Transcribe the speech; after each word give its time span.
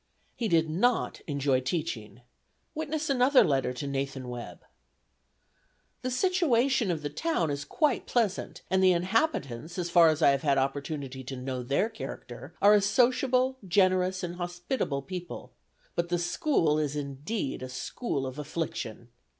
He 0.35 0.47
did 0.47 0.67
not 0.67 1.21
enjoy 1.27 1.59
teaching; 1.59 2.21
witness 2.73 3.07
another 3.07 3.43
letter 3.43 3.71
to 3.73 3.85
Nathan 3.85 4.29
Webb. 4.29 4.65
"The 6.01 6.09
situation 6.09 6.89
of 6.89 7.03
the 7.03 7.09
town 7.11 7.51
is 7.51 7.63
quite 7.63 8.07
pleasant, 8.07 8.63
and 8.71 8.83
the 8.83 8.93
inhabitants, 8.93 9.77
as 9.77 9.91
far 9.91 10.09
as 10.09 10.23
I 10.23 10.31
have 10.31 10.41
had 10.41 10.57
opportunity 10.57 11.23
to 11.25 11.35
know 11.35 11.61
their 11.61 11.87
character, 11.87 12.55
are 12.63 12.73
a 12.73 12.81
sociable, 12.81 13.59
generous, 13.67 14.23
and 14.23 14.37
hospitable 14.37 15.03
people; 15.03 15.51
but 15.93 16.09
the 16.09 16.17
school 16.17 16.79
is 16.79 16.95
indeed 16.95 17.61
a 17.61 17.69
school 17.69 18.25
of 18.25 18.39
affliction. 18.39 19.09